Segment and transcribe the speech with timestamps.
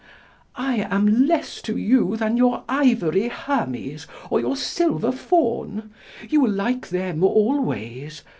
[0.55, 5.91] "I am less to you than your ivory Hermes or your silver Faun.
[6.27, 8.23] You will like them always.